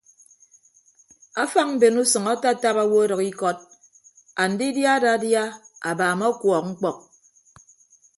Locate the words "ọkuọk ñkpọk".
6.29-6.97